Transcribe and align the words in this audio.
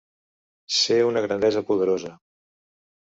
Ser 0.77 0.97
una 1.09 1.23
grandesa 1.25 1.63
poderosa 1.67 2.13